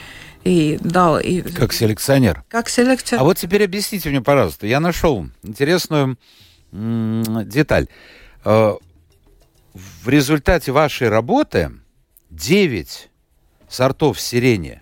[0.43, 1.19] и дал.
[1.19, 1.41] И...
[1.41, 2.43] Как селекционер?
[2.49, 3.21] Как селекционер.
[3.21, 6.17] А вот теперь объясните мне, пожалуйста, я нашел интересную
[6.71, 7.87] деталь.
[8.45, 8.77] Э,
[9.75, 11.69] в результате вашей работы
[12.31, 13.09] 9
[13.69, 14.81] сортов сирени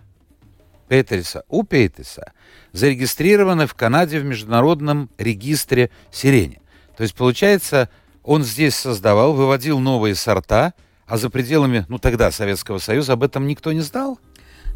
[0.87, 2.31] Петериса, у Петериса
[2.71, 6.61] зарегистрированы в Канаде в Международном регистре сирени.
[6.99, 7.87] То есть, получается,
[8.25, 10.73] он здесь создавал, выводил новые сорта,
[11.07, 14.19] а за пределами, ну тогда Советского Союза об этом никто не знал?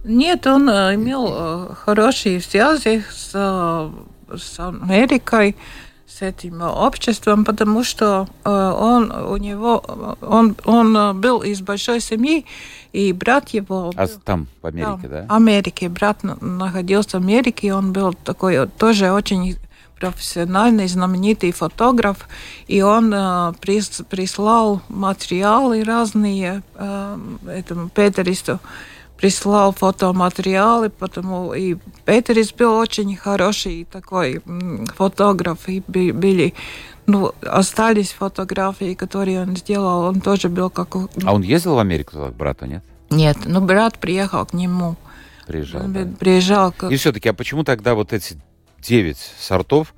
[0.06, 5.58] Нет, он э, имел э, хорошие связи с, э, с Америкой,
[6.08, 12.46] с этим обществом, потому что он у него он он был из большой семьи
[12.94, 15.26] и брат его а там в Америке, да?
[15.28, 19.58] В Америке брат находился в Америке, он был такой тоже очень
[20.12, 22.28] профессиональный, знаменитый фотограф,
[22.68, 28.60] и он э, прис, прислал материалы разные э, этому Петеристу
[29.18, 34.42] прислал фотоматериалы, потому и Петерис был очень хороший такой
[34.98, 35.80] фотограф, и
[36.12, 36.54] были
[37.06, 40.96] ну, остались фотографии, которые он сделал, он тоже был как...
[41.24, 42.84] А он ездил в Америку к брату, нет?
[43.10, 44.98] Нет, ну брат приехал к нему.
[45.48, 46.06] Приезжал, он да.
[46.20, 46.72] Приезжал.
[46.72, 46.90] К...
[46.90, 48.38] И все-таки, а почему тогда вот эти
[48.84, 49.94] девять сортов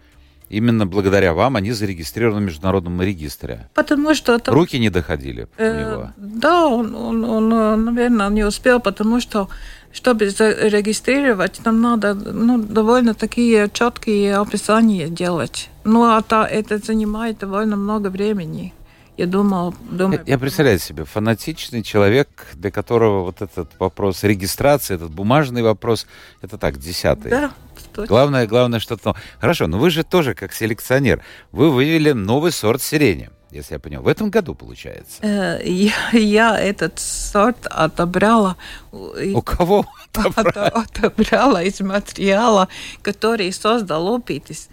[0.50, 3.67] Именно благодаря вам они зарегистрированы в международном регистре.
[3.74, 4.52] Потому что это...
[4.52, 6.13] Руки не доходили э, у него.
[6.17, 9.50] Да, он, он, он, наверное, не успел, потому что
[9.91, 15.69] чтобы зарегистрировать, нам надо ну, довольно такие четкие описания делать.
[15.84, 18.74] Ну, а то, это занимает довольно много времени.
[19.17, 20.21] Я думал, думаю...
[20.25, 26.06] Я, я представляю себе, фанатичный человек, для которого вот этот вопрос регистрации, этот бумажный вопрос,
[26.41, 27.32] это так, десятый.
[27.32, 27.51] Да,
[27.93, 28.08] точно.
[28.08, 29.15] Главное, главное что-то...
[29.39, 31.23] Хорошо, но вы же тоже как селекционер.
[31.54, 34.01] Вы вывели новый сорт сирени, если я понял.
[34.01, 35.19] В этом году, получается.
[35.21, 38.58] Э, я, я этот сорт отобрала...
[38.91, 40.71] У кого отобрали?
[40.71, 42.67] Отобрала из материала,
[43.01, 44.67] который создал Опитис.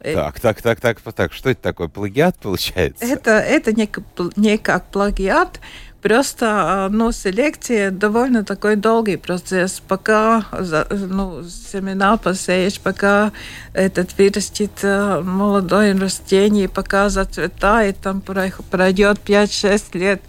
[0.00, 1.32] Э, так, так, так, так, так.
[1.32, 1.88] Что это такое?
[1.88, 3.04] Плагиат получается?
[3.04, 3.88] Это, это не,
[4.36, 5.60] не как плагиат,
[6.00, 10.44] просто а, ну, селекция довольно такой долгий процесс, пока
[10.90, 13.32] ну, семена посеешь, пока
[13.72, 20.22] этот вырастет э, молодое растение, пока зацветает, там пройдет 5-6 лет.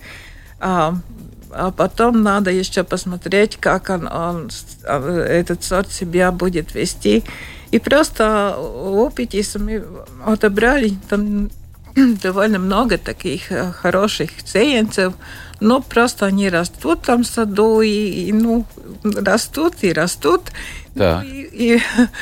[0.60, 0.96] А,
[1.52, 4.50] а потом надо еще посмотреть, как он, он,
[4.84, 7.24] этот сорт себя будет вести.
[7.72, 9.84] И просто опыте мы
[10.26, 11.50] отобрали там
[12.24, 15.14] довольно много таких э, хороших сеянцев,
[15.60, 18.66] но просто они растут там в саду, и, и ну,
[19.04, 20.52] растут и растут.
[20.96, 21.22] Да.
[21.24, 21.82] Ну, и, и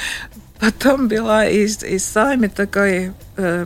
[0.60, 3.66] потом была из, из сами такое э,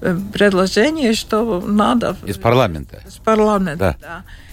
[0.00, 2.16] э, предложение, что надо...
[2.26, 3.00] Из парламента.
[3.06, 4.06] Из парламента, да.
[4.06, 4.49] да э,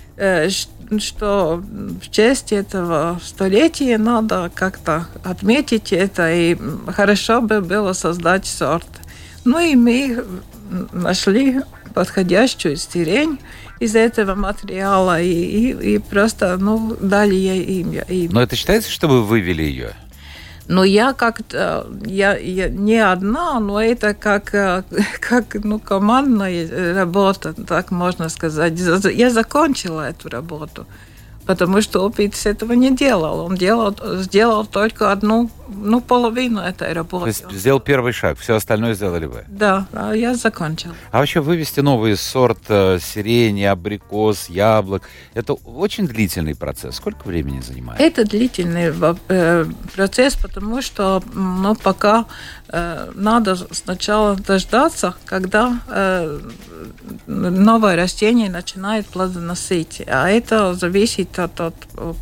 [0.99, 1.61] что
[2.01, 8.87] в честь этого столетия надо как-то отметить это, и хорошо бы было создать сорт.
[9.45, 10.25] Ну и мы
[10.91, 11.61] нашли
[11.93, 13.39] подходящую сирень
[13.79, 18.05] из этого материала и, и, и просто ну, дали ей имя.
[18.31, 19.93] Но это считается, что вы вывели ее?
[20.67, 24.83] Но я как-то, я, я не одна, но это как, э,
[25.19, 28.73] как ну, командная работа, так можно сказать.
[29.13, 30.85] Я закончила эту работу
[31.47, 33.39] потому что Опитс этого не делал.
[33.45, 37.23] Он делал, сделал только одну, ну, половину этой работы.
[37.23, 39.45] То есть сделал первый шаг, все остальное сделали вы?
[39.47, 40.91] Да, а я закончил.
[41.11, 46.95] А вообще вывести новый сорт э, сирени, абрикос, яблок, это очень длительный процесс.
[46.95, 48.01] Сколько времени занимает?
[48.01, 48.93] Это длительный
[49.29, 52.25] э, процесс, потому что, ну, пока
[52.67, 55.79] э, надо сначала дождаться, когда
[57.25, 60.01] новое растение начинает плодоносить.
[60.07, 61.75] А это зависит от, от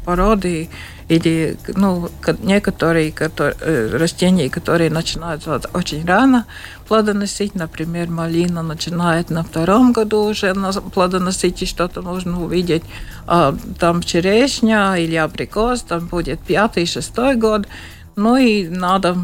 [0.05, 0.69] породы
[1.07, 6.45] или ну, некоторые которые, э, растения, которые начинают очень рано
[6.87, 10.53] плодоносить, например, малина начинает на втором году уже
[10.93, 12.83] плодоносить, и что-то можно увидеть.
[13.27, 17.67] А, там черешня или абрикос, там будет пятый, шестой год.
[18.15, 19.17] Ну и надо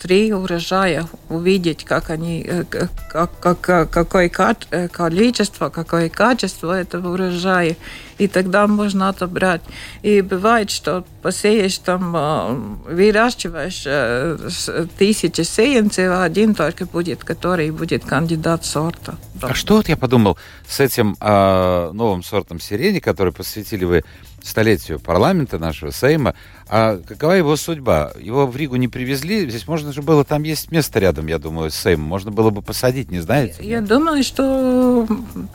[0.00, 2.64] три урожая увидеть, как они, э,
[3.08, 4.30] как, как, какое
[4.70, 7.76] э, количество, какое качество этого урожая.
[8.18, 9.62] И тогда можно отобрать.
[10.02, 18.04] И бывает, что посеешь там, э, выращиваешь тысячи сеянцев, а один только будет, который будет
[18.04, 19.14] кандидат сорта.
[19.40, 20.36] А что вот я подумал
[20.68, 24.04] с этим э, новым сортом сирени, который посвятили вы
[24.42, 26.34] столетию парламента нашего Сейма.
[26.68, 28.12] А какова его судьба?
[28.18, 29.48] Его в Ригу не привезли?
[29.48, 32.08] Здесь можно же было, там есть место рядом, я думаю, с Сеймом.
[32.08, 33.56] Можно было бы посадить, не знаете?
[33.60, 33.88] Я нет?
[33.88, 35.06] думаю, что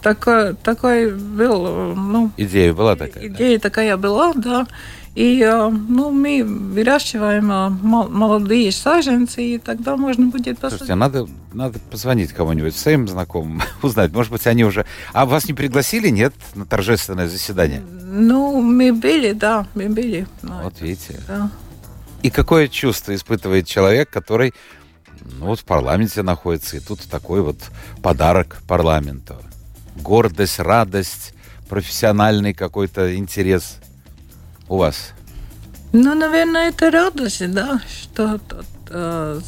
[0.02, 2.32] такой, такой был, ну...
[2.38, 3.28] Идея была такая?
[3.28, 3.62] Идея да?
[3.62, 4.67] такая была, да.
[5.18, 10.78] И э, ну, мы выращиваем э, молодые саженцы, и тогда можно будет посадить.
[10.78, 14.14] Слушайте, а надо, надо позвонить кому-нибудь своим знакомым, узнать.
[14.14, 14.86] Может быть, они уже...
[15.14, 17.82] А вас не пригласили, нет, на торжественное заседание?
[17.82, 20.28] Ну, мы были, да, мы были.
[20.44, 21.20] Вот видите.
[21.28, 21.50] Да.
[22.22, 24.54] И какое чувство испытывает человек, который
[25.40, 27.58] ну, вот в парламенте находится, и тут такой вот
[28.04, 29.38] подарок парламенту.
[29.96, 31.34] Гордость, радость,
[31.68, 33.78] профессиональный какой-то интерес–
[34.70, 35.14] у вас?
[35.94, 39.40] Ну, наверное, это радость, да, что тот э,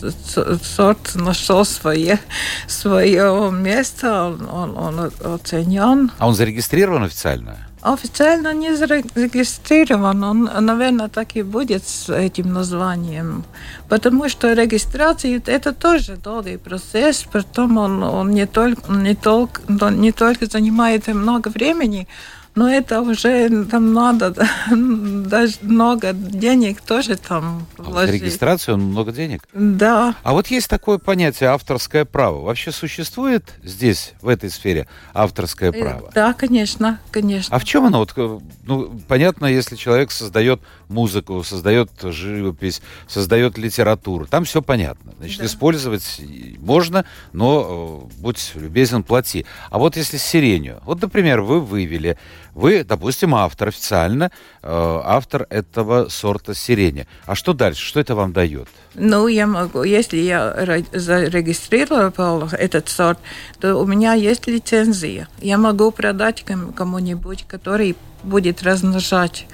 [0.64, 2.20] сорт нашел свое,
[2.68, 6.12] свое место, он, он оценен.
[6.18, 7.58] А он зарегистрирован официально?
[7.82, 13.46] Официально не зарегистрирован, он, наверное, так и будет с этим названием,
[13.88, 20.12] потому что регистрация это тоже долгий процесс, потом он, он не, только, не, только, не
[20.12, 22.08] только занимает много времени,
[22.56, 24.34] но это уже там надо
[24.70, 28.20] даже много денег тоже там а вложить.
[28.20, 29.44] За регистрацию много денег?
[29.54, 30.16] Да.
[30.24, 32.42] А вот есть такое понятие авторское право.
[32.42, 36.12] Вообще существует здесь, в этой сфере, авторское э, право?
[36.14, 37.56] Да, конечно, конечно.
[37.56, 38.00] А в чем оно?
[38.00, 45.14] Вот, э, ну, понятно, если человек создает музыку, создает живопись, создает литературу, там все понятно.
[45.20, 45.46] Значит, да.
[45.46, 46.22] использовать
[46.60, 49.46] можно, но э, будь любезен, плати.
[49.70, 52.18] А вот если сиренью, вот, например, вы вывели
[52.54, 54.32] вы, допустим, автор официально,
[54.62, 57.08] э, автор этого сорта сирени.
[57.26, 57.86] А что дальше?
[57.86, 58.68] Что это вам дает?
[58.96, 63.20] Ну, я могу, если я зарегистрировал этот сорт,
[63.60, 65.28] то у меня есть лицензия.
[65.42, 66.44] Я могу продать
[66.76, 69.48] кому-нибудь, который будет размножать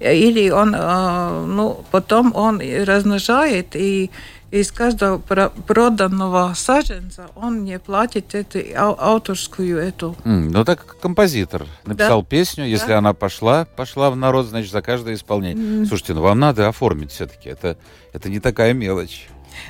[0.00, 4.10] или он, э, ну, потом он размножает и
[4.50, 10.16] из каждого проданного саженца он мне платит эту авторскую эту.
[10.24, 12.28] Mm, ну так композитор написал да.
[12.28, 12.98] песню, если да.
[12.98, 15.82] она пошла, пошла в народ, значит за каждое исполнение.
[15.82, 15.86] Mm.
[15.86, 17.76] Слушайте, ну вам надо оформить все-таки, это
[18.12, 19.28] это не такая мелочь.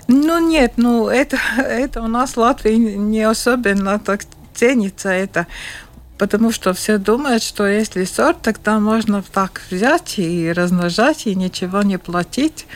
[0.09, 4.23] Ну нет, ну это это у нас в Латвии не особенно так
[4.55, 5.47] ценится это
[6.19, 11.83] потому что все думают, что если сорт, тогда можно так взять и размножать, и ничего
[11.83, 12.67] не платить.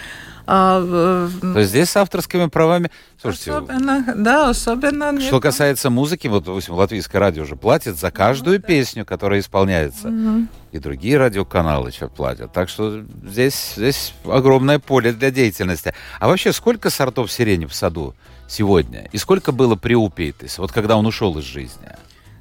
[0.51, 2.91] А, То есть здесь с авторскими правами...
[3.21, 5.21] Слушайте, особенно, да, особенно...
[5.21, 8.67] Что касается музыки, вот, допустим, латвийское радио уже платит за каждую ну, да.
[8.67, 10.09] песню, которая исполняется.
[10.09, 10.47] Угу.
[10.73, 12.51] И другие радиоканалы сейчас платят.
[12.55, 15.93] Так что здесь, здесь огромное поле для деятельности.
[16.19, 18.15] А вообще, сколько сортов сирени в саду
[18.49, 19.07] сегодня?
[19.13, 21.91] И сколько было при Упейтес, вот когда он ушел из жизни?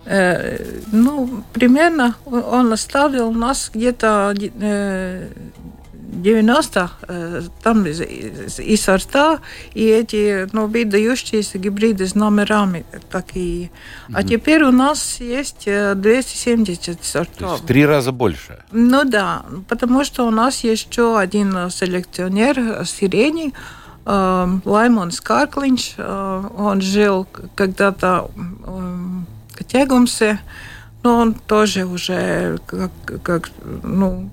[0.05, 5.27] Э, ну, примерно он оставил нас где-то э,
[6.07, 9.39] 90 э, там и сорта,
[9.73, 13.71] и эти ну, выдающиеся гибриды с номерами такие.
[14.13, 17.37] А теперь у нас есть 270 сортов.
[17.37, 18.63] То есть в три раза больше?
[18.71, 23.53] Ну да, потому что у нас еще один селекционер сирени,
[24.05, 25.95] Лаймонс Карклинч.
[25.97, 30.39] Он жил когда-то в Тегумсе,
[31.03, 32.91] но он тоже уже как,
[33.23, 33.49] как
[33.83, 34.29] ну,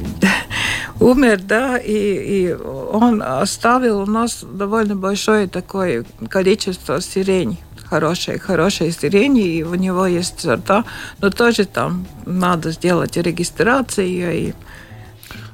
[1.00, 7.58] умер, да, и, и он оставил у нас довольно большое такое количество сирени
[7.90, 10.84] хорошие, хорошие сирени, и у него есть сорта,
[11.20, 14.32] но тоже там надо сделать регистрацию.
[14.32, 14.52] И...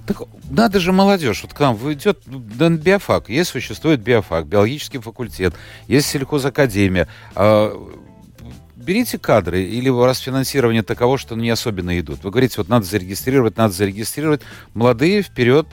[0.06, 1.42] Так надо же молодежь.
[1.42, 3.30] Вот к нам идет на биофак.
[3.30, 5.54] Есть существует биофак, биологический факультет,
[5.88, 7.08] есть сельхозакадемия.
[8.86, 12.22] Берите кадры, или у вас финансирование таково, что не особенно идут.
[12.22, 14.42] Вы говорите, вот надо зарегистрировать, надо зарегистрировать.
[14.74, 15.66] Молодые, вперед,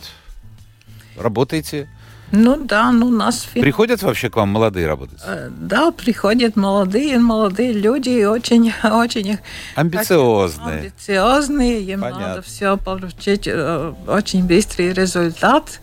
[1.16, 1.88] работайте.
[2.32, 3.46] Ну да, ну нас...
[3.54, 5.20] Приходят вообще к вам молодые работать?
[5.24, 9.38] Э, да, приходят молодые, молодые люди, очень, очень...
[9.76, 10.80] Амбициозные.
[10.80, 12.28] Амбициозные, им Понятно.
[12.28, 15.82] надо все получить, э, очень быстрый результат.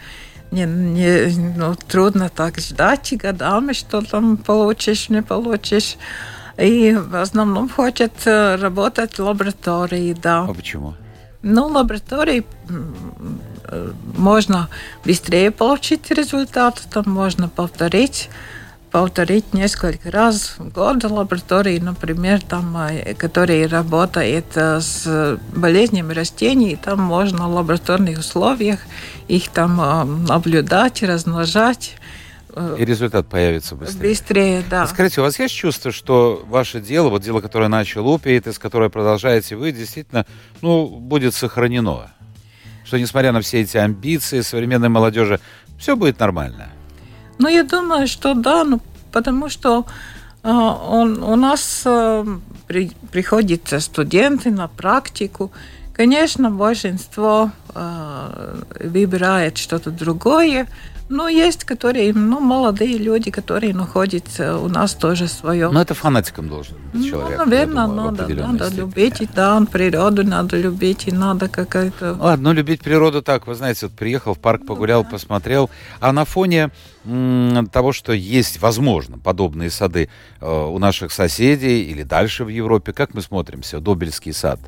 [0.51, 5.97] Не, не, ну, трудно так ждать годами, что там получишь, не получишь.
[6.59, 10.45] И в основном хочет э, работать в лаборатории, да.
[10.45, 10.95] А почему?
[11.43, 12.45] Ну, в лаборатории
[13.65, 14.69] э, можно
[15.05, 18.29] быстрее получить результат, там можно повторить,
[18.91, 26.77] повторить несколько раз в год в лаборатории, например, там, э, который работает с болезнями растений,
[26.77, 28.81] там можно в лабораторных условиях
[29.29, 31.95] их там наблюдать, размножать,
[32.79, 34.11] и результат появится быстрее.
[34.11, 34.87] Быстрее, да.
[34.87, 38.91] Скажите, у вас есть чувство, что ваше дело, вот дело, которое начал Упит, с которое
[38.91, 40.27] продолжаете вы, действительно,
[40.63, 42.11] ну, будет сохранено?
[42.85, 45.41] Что, несмотря на все эти амбиции современной молодежи,
[45.79, 46.71] все будет нормально?
[47.39, 48.81] Ну, я думаю, что да, ну,
[49.13, 49.87] потому что
[50.43, 52.25] э, он, у нас э,
[52.67, 55.53] при, приходят студенты на практику.
[56.01, 60.67] Конечно, большинство э, выбирает что-то другое,
[61.11, 65.69] ну, есть, которые, ну, молодые люди, которые находятся у нас тоже свое.
[65.69, 67.39] Но это фанатиком должен быть ну, человек.
[67.39, 68.81] Ну, наверное, думаю, надо, надо степени.
[68.81, 72.17] любить, да, природу надо любить, и надо какая-то...
[72.19, 75.11] Ладно, ну, любить природу так, вы знаете, вот приехал в парк, погулял, ну, да.
[75.11, 75.69] посмотрел,
[76.01, 76.71] а на фоне
[77.73, 80.09] того, что есть, возможно, подобные сады
[80.41, 84.61] э, у наших соседей или дальше в Европе, как мы смотримся, Добельский сад,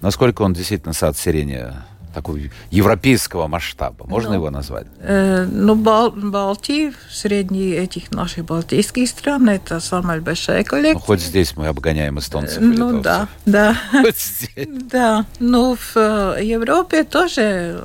[0.00, 1.72] насколько он действительно сад сирени
[2.12, 2.38] такого
[2.70, 4.06] европейского масштаба.
[4.06, 4.86] Можно ну, его назвать?
[5.00, 10.94] Э, ну, Бал Балтии, среди этих наших балтийских стран, это самая большая коллекция.
[10.94, 13.76] Ну, хоть здесь мы обгоняем эстонцев э, Ну, да, да.
[13.90, 14.68] Хоть здесь.
[14.90, 17.82] Да, ну, в э, Европе тоже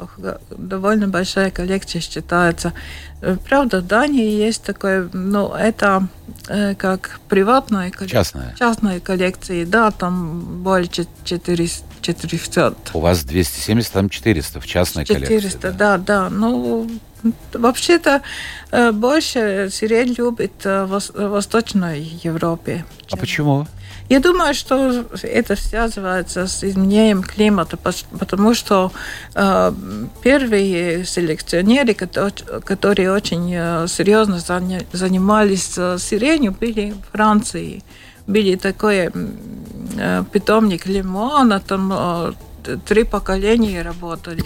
[0.49, 2.73] довольно большая коллекция считается.
[3.21, 6.08] Э, правда, в Дании есть такое, ну, это
[6.47, 8.23] э, как приватная коллекция.
[8.23, 8.56] Частная.
[8.58, 10.89] Частная коллекция, да, там более
[11.23, 12.76] 400 400.
[12.94, 15.50] У вас 270, там 400 в частной 400, коллекции.
[15.50, 16.30] 400, да, да.
[16.30, 16.89] Ну,
[17.54, 18.22] вообще-то
[18.72, 22.86] э, больше сирень любит в Восточной Европе.
[23.12, 23.68] А почему?
[24.08, 28.91] Я думаю, что это связывается с изменением климата, потому что
[29.34, 29.74] э,
[30.22, 34.39] первые селекционеры, которые очень э, серьезно
[34.91, 37.84] занимались э, сиренью, были в Франции.
[38.27, 39.11] Были такой
[40.31, 42.35] питомник лимона, там
[42.85, 44.43] три поколения работали.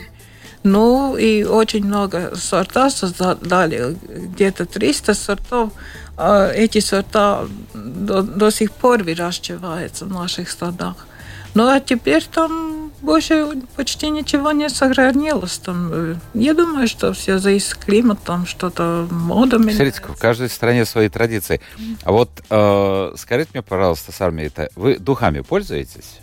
[0.63, 5.71] Ну, и очень много сортов создали, где-то 300 сортов.
[6.17, 11.07] А эти сорта до, до сих пор выращиваются в наших стадах.
[11.53, 15.57] Ну, а теперь там больше почти ничего не сохранилось.
[15.57, 17.77] Там, я думаю, что все зависит
[18.25, 19.83] там что-то мода меняется.
[19.83, 21.61] Смотрите, в каждой стране свои традиции.
[22.03, 26.19] А вот э, скажите мне, пожалуйста, Сарми, вы духами пользуетесь?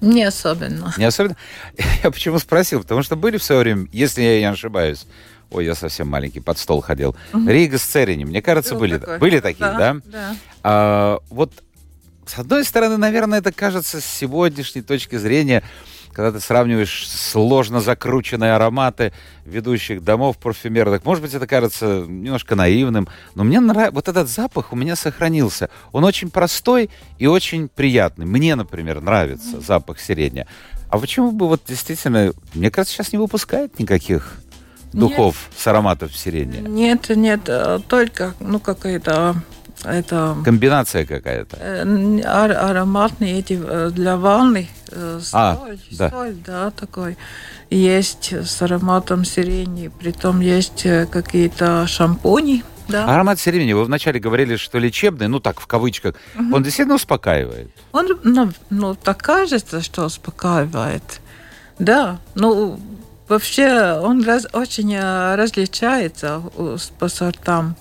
[0.00, 0.92] Не особенно.
[0.98, 1.36] Не особенно?
[2.02, 2.82] Я почему спросил?
[2.82, 5.06] Потому что были в свое время, если я не ошибаюсь,
[5.50, 7.48] ой, я совсем маленький, под стол ходил, угу.
[7.48, 9.18] Рига с Церини, мне кажется, Был были, такой.
[9.18, 9.94] были такие, да?
[9.94, 10.00] Да.
[10.04, 10.36] да.
[10.62, 11.52] А, вот,
[12.26, 15.62] с одной стороны, наверное, это кажется с сегодняшней точки зрения
[16.16, 19.12] когда ты сравниваешь сложно закрученные ароматы
[19.44, 24.72] ведущих домов парфюмерных, может быть, это кажется немножко наивным, но мне нравится, вот этот запах
[24.72, 25.68] у меня сохранился.
[25.92, 26.88] Он очень простой
[27.18, 28.24] и очень приятный.
[28.24, 30.46] Мне, например, нравится запах сирени.
[30.88, 34.38] А почему бы вот действительно, мне кажется, сейчас не выпускает никаких
[34.94, 35.60] духов нет.
[35.60, 36.66] с ароматов сирени?
[36.66, 39.36] Нет, нет, э, только, ну, какая-то
[39.86, 40.36] это...
[40.44, 41.56] Комбинация какая-то.
[41.60, 44.68] Э, ар ароматные эти э, для ванны.
[44.90, 46.10] Э, а, соль, да.
[46.10, 47.16] соль, да, такой.
[47.70, 49.88] Есть с ароматом сирени.
[49.88, 52.64] Притом есть какие-то шампуни.
[52.88, 53.12] Да.
[53.12, 56.54] Аромат сирени, вы вначале говорили, что лечебный, ну так, в кавычках, угу.
[56.54, 57.70] он действительно успокаивает?
[57.90, 61.20] Он, ну, ну, так кажется, что успокаивает.
[61.80, 62.78] Да, ну,
[63.28, 66.42] вообще он раз, очень различается
[66.98, 67.76] по сортам.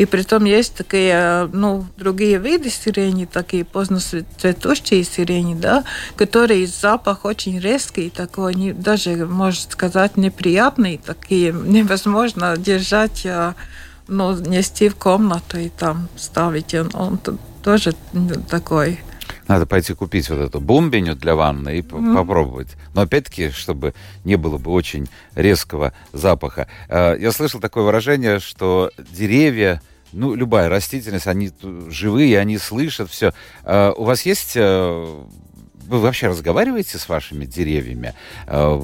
[0.00, 5.84] И при том есть такие, ну, другие виды сирени, такие поздно цветущие сирени, да,
[6.16, 13.54] которые запах очень резкий, такой, не, даже, можно сказать, неприятный, такие невозможно держать, а,
[14.08, 16.72] ну, нести в комнату и там ставить.
[16.72, 17.20] Он, он
[17.62, 17.92] тоже
[18.48, 19.00] такой
[19.48, 22.14] надо пойти купить вот эту бомбиню для ванны и mm.
[22.14, 22.68] попробовать.
[22.94, 23.94] Но опять-таки, чтобы
[24.24, 26.68] не было бы очень резкого запаха.
[26.88, 29.82] Э, я слышал такое выражение, что деревья
[30.12, 31.50] ну, любая растительность, они
[31.88, 33.32] живые, они слышат все.
[33.64, 34.52] А, у вас есть...
[34.56, 35.24] Э,
[35.86, 38.14] вы вообще разговариваете с вашими деревьями?
[38.46, 38.80] А,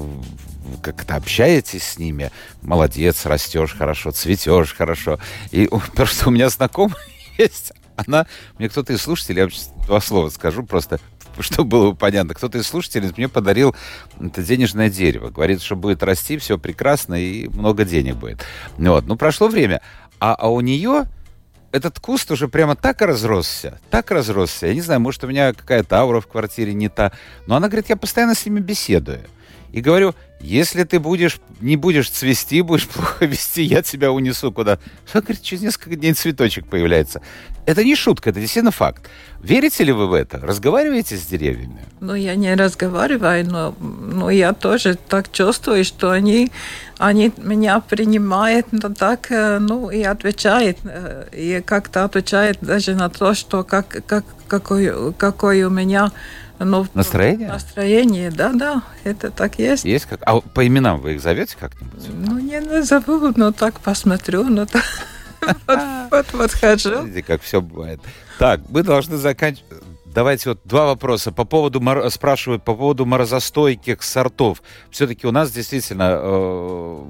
[0.81, 2.31] как-то общаетесь с ними?
[2.61, 5.19] Молодец, растешь хорошо, цветешь хорошо.
[5.51, 6.95] И просто у меня знакомый
[7.37, 8.27] есть, она...
[8.57, 9.49] Мне кто-то из слушателей, я
[9.85, 10.99] два слова скажу, просто
[11.39, 13.75] чтобы было понятно, кто-то из слушателей мне подарил
[14.19, 15.29] это денежное дерево.
[15.29, 18.43] Говорит, что будет расти, все прекрасно и много денег будет.
[18.77, 19.05] Вот.
[19.05, 19.81] Ну, прошло время.
[20.19, 21.05] А, а у нее
[21.71, 24.67] этот куст уже прямо так разросся, так разросся.
[24.67, 27.11] Я не знаю, может, у меня какая-то аура в квартире не та.
[27.45, 29.21] Но она говорит, я постоянно с ними беседую.
[29.71, 34.79] И говорю, если ты будешь, не будешь цвести, будешь плохо вести, я тебя унесу куда.
[35.07, 37.21] Что, говорит, через несколько дней цветочек появляется.
[37.65, 39.09] Это не шутка, это действительно факт.
[39.41, 40.39] Верите ли вы в это?
[40.39, 41.79] Разговариваете с деревьями?
[41.99, 46.51] Ну, я не разговариваю, но, но я тоже так чувствую, что они,
[46.97, 53.09] они меня принимают, но так, э, ну, и отвечают, э, и как-то отвечают даже на
[53.09, 56.11] то, что как, как, какой, какой у меня
[56.59, 57.49] ну, настроение?
[57.49, 59.85] Настроение, да, да, это так есть.
[59.85, 60.21] Есть как?
[60.25, 62.07] А по именам вы их зовете как-нибудь?
[62.09, 64.83] Ну, не назову, но так посмотрю, но так
[66.11, 67.03] вот подхожу.
[67.03, 67.99] Видите, как все бывает.
[68.39, 69.65] Так, мы должны заканчивать.
[70.05, 71.31] Давайте вот два вопроса.
[71.31, 71.79] По поводу,
[72.09, 74.63] спрашивают по поводу морозостойких сортов.
[74.89, 77.03] Все-таки у нас действительно, э,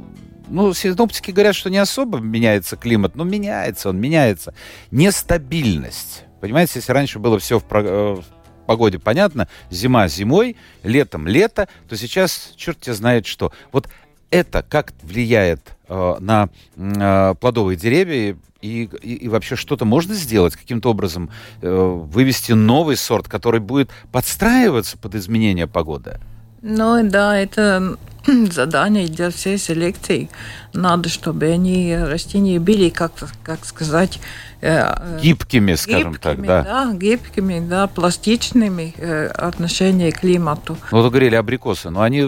[0.50, 4.54] ну, синоптики говорят, что не особо меняется климат, но меняется он, меняется.
[4.92, 6.26] Нестабильность.
[6.42, 8.18] Понимаете, если раньше было все в, э,
[8.68, 13.52] погоде понятно, зима зимой, летом лето, то сейчас черт тебя знает что.
[13.72, 13.88] Вот
[14.30, 20.56] это как влияет э, на э, плодовые деревья и, и, и вообще что-то можно сделать
[20.56, 21.30] каким-то образом,
[21.62, 26.20] э, вывести новый сорт, который будет подстраиваться под изменение погоды?
[26.62, 27.98] Ну да, это
[28.52, 30.30] задание для всей селекции.
[30.74, 33.12] Надо, чтобы они растения были, как,
[33.44, 34.20] как сказать,
[34.62, 36.64] э, гибкими, скажем гибкими, так, да.
[36.64, 40.78] Да, гибкими, да, пластичными э, отношения к климату.
[40.92, 42.22] Ну, вы говорили абрикосы, но они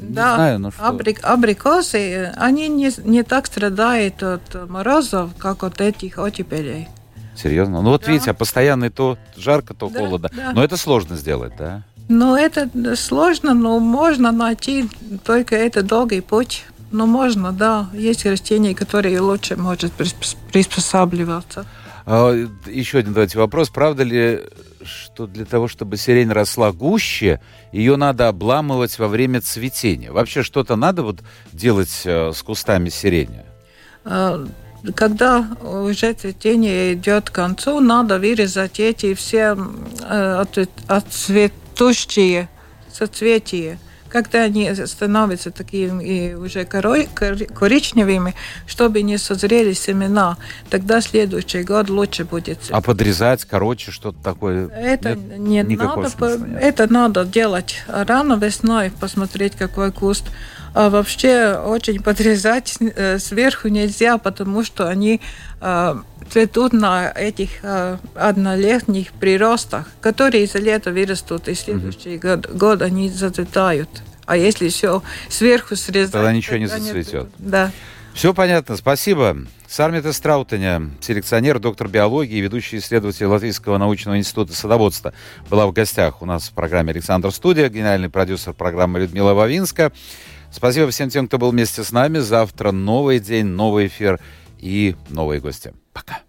[0.00, 0.86] не да, знаю, ну что.
[0.86, 6.88] Абрик, абрикосы, они не, не так страдают от морозов, как от этих оттепелей.
[7.36, 7.82] Серьезно?
[7.82, 8.12] Ну вот да.
[8.12, 10.30] видите, а постоянно то жарко, то да, холодно.
[10.34, 10.52] Да.
[10.54, 11.84] Но это сложно сделать, да?
[12.08, 14.88] Ну, это сложно, но можно найти,
[15.24, 16.64] только это долгий путь.
[16.90, 17.90] Но можно, да.
[17.92, 21.66] Есть растения, которые лучше может приспосабливаться.
[22.06, 22.32] А,
[22.66, 23.68] еще один давайте вопрос.
[23.68, 24.40] Правда ли,
[24.82, 27.40] что для того, чтобы сирень росла гуще,
[27.72, 30.10] ее надо обламывать во время цветения?
[30.10, 31.18] Вообще что-то надо вот
[31.52, 33.44] делать э, с кустами сирени?
[34.06, 34.46] А,
[34.94, 39.58] когда уже цветение идет к концу, надо вырезать эти все
[40.08, 40.44] э,
[41.78, 42.48] отцветущие
[42.92, 43.78] соцветия
[44.10, 48.34] когда они становятся такими уже коричневыми,
[48.66, 50.38] чтобы не созрели семена,
[50.70, 52.58] тогда следующий год лучше будет.
[52.70, 54.68] А подрезать, короче, что-то такое?
[54.68, 56.10] Это нет, не надо.
[56.58, 60.24] Это надо делать рано весной, посмотреть, какой куст.
[60.72, 65.20] А вообще очень подрезать э, сверху нельзя, потому что они
[65.60, 65.94] э,
[66.30, 72.36] цветут на этих э, однолетних приростах, которые за лето вырастут, и следующий mm-hmm.
[72.36, 73.88] год, год они зацветают.
[74.26, 76.12] А если все сверху срезать...
[76.12, 77.28] Тогда ничего не зацветет.
[77.38, 77.72] Да.
[78.12, 79.38] Все понятно, спасибо.
[79.68, 85.14] Сармита Страутаня, селекционер, доктор биологии, ведущий исследователь Латвийского научного института садоводства,
[85.48, 89.92] была в гостях у нас в программе «Александр Студия», генеральный продюсер программы Людмила Вавинска.
[90.50, 92.18] Спасибо всем тем, кто был вместе с нами.
[92.18, 94.18] Завтра новый день, новый эфир
[94.58, 95.74] и новые гости.
[95.92, 96.27] Пока.